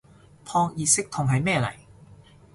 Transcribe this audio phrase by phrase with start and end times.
[0.43, 1.71] 撲熱息痛係咩嚟